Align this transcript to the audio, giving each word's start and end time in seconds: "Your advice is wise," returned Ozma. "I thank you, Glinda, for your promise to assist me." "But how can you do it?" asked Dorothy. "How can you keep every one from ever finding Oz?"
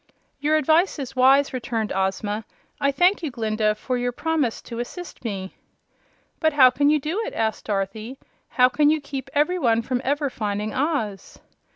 "Your 0.39 0.55
advice 0.55 0.97
is 0.97 1.15
wise," 1.15 1.53
returned 1.53 1.93
Ozma. 1.93 2.43
"I 2.79 2.91
thank 2.91 3.21
you, 3.21 3.29
Glinda, 3.29 3.75
for 3.75 3.99
your 3.99 4.11
promise 4.11 4.59
to 4.63 4.79
assist 4.79 5.23
me." 5.23 5.55
"But 6.39 6.53
how 6.53 6.71
can 6.71 6.89
you 6.89 6.99
do 6.99 7.19
it?" 7.27 7.35
asked 7.35 7.65
Dorothy. 7.65 8.17
"How 8.49 8.67
can 8.67 8.89
you 8.89 8.99
keep 8.99 9.29
every 9.33 9.59
one 9.59 9.83
from 9.83 10.01
ever 10.03 10.31
finding 10.31 10.73
Oz?" 10.73 11.37